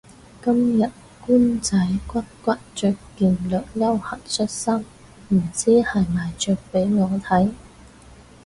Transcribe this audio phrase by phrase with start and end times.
[0.43, 0.91] 今日
[1.27, 4.83] 官仔骨骨着件略休閒恤衫
[5.29, 7.51] 唔知係咪着畀我睇